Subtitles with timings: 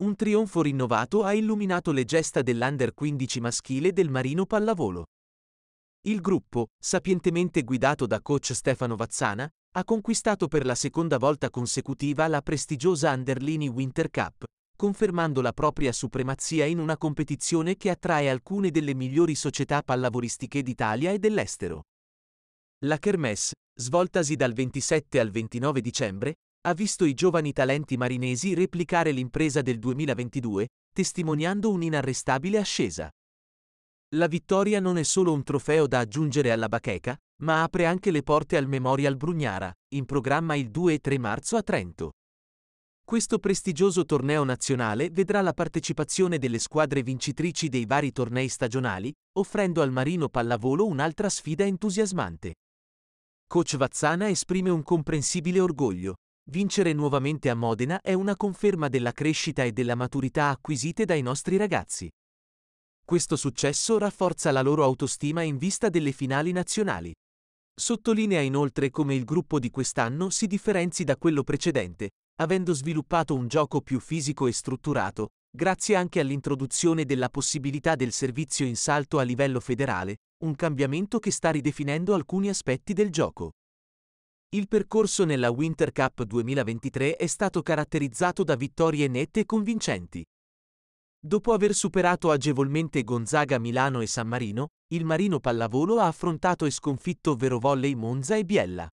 [0.00, 5.04] Un trionfo rinnovato ha illuminato le gesta dell'Under 15 maschile del Marino Pallavolo.
[6.06, 12.26] Il gruppo, sapientemente guidato da coach Stefano Vazzana, ha conquistato per la seconda volta consecutiva
[12.28, 14.44] la prestigiosa Underlini Winter Cup,
[14.74, 21.10] confermando la propria supremazia in una competizione che attrae alcune delle migliori società pallavolistiche d'Italia
[21.10, 21.82] e dell'estero.
[22.86, 29.12] La Kermesse, svoltasi dal 27 al 29 dicembre, ha visto i giovani talenti marinesi replicare
[29.12, 33.08] l'impresa del 2022, testimoniando un'inarrestabile ascesa.
[34.16, 38.22] La vittoria non è solo un trofeo da aggiungere alla bacheca, ma apre anche le
[38.22, 42.10] porte al Memorial Brugnara, in programma il 2 e 3 marzo a Trento.
[43.02, 49.80] Questo prestigioso torneo nazionale vedrà la partecipazione delle squadre vincitrici dei vari tornei stagionali, offrendo
[49.80, 52.54] al Marino Pallavolo un'altra sfida entusiasmante.
[53.48, 56.16] Coach Vazzana esprime un comprensibile orgoglio.
[56.50, 61.56] Vincere nuovamente a Modena è una conferma della crescita e della maturità acquisite dai nostri
[61.56, 62.10] ragazzi.
[63.04, 67.14] Questo successo rafforza la loro autostima in vista delle finali nazionali.
[67.72, 73.46] Sottolinea inoltre come il gruppo di quest'anno si differenzi da quello precedente, avendo sviluppato un
[73.46, 79.22] gioco più fisico e strutturato, grazie anche all'introduzione della possibilità del servizio in salto a
[79.22, 83.52] livello federale, un cambiamento che sta ridefinendo alcuni aspetti del gioco.
[84.52, 90.26] Il percorso nella Winter Cup 2023 è stato caratterizzato da vittorie nette e convincenti.
[91.20, 96.72] Dopo aver superato agevolmente Gonzaga Milano e San Marino, il Marino Pallavolo ha affrontato e
[96.72, 98.88] sconfitto Verovolley Monza e Biella.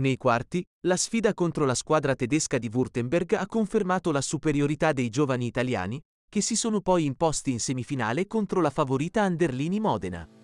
[0.00, 5.10] Nei quarti, la sfida contro la squadra tedesca di Württemberg ha confermato la superiorità dei
[5.10, 10.35] giovani italiani, che si sono poi imposti in semifinale contro la favorita Anderlini Modena.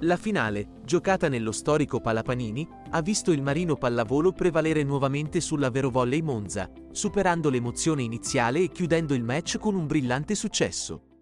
[0.00, 6.20] La finale, giocata nello storico Palapanini, ha visto il Marino Pallavolo prevalere nuovamente sulla Verovolley
[6.20, 11.13] Monza, superando l'emozione iniziale e chiudendo il match con un brillante successo.